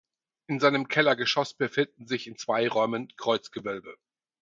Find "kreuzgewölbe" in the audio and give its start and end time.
3.17-3.99